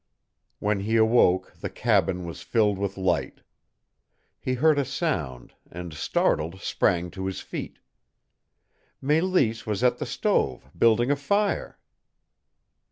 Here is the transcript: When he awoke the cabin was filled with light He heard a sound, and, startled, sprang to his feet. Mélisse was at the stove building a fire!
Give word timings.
When 0.57 0.79
he 0.79 0.95
awoke 0.95 1.53
the 1.59 1.69
cabin 1.69 2.25
was 2.25 2.41
filled 2.41 2.79
with 2.79 2.97
light 2.97 3.41
He 4.39 4.55
heard 4.55 4.79
a 4.79 4.83
sound, 4.83 5.53
and, 5.69 5.93
startled, 5.93 6.59
sprang 6.61 7.11
to 7.11 7.27
his 7.27 7.39
feet. 7.41 7.77
Mélisse 9.03 9.67
was 9.67 9.83
at 9.83 9.99
the 9.99 10.07
stove 10.07 10.71
building 10.75 11.11
a 11.11 11.15
fire! 11.15 11.77